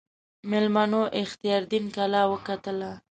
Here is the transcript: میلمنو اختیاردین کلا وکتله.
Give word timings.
میلمنو 0.49 1.01
اختیاردین 1.21 1.85
کلا 1.95 2.21
وکتله. 2.31 2.91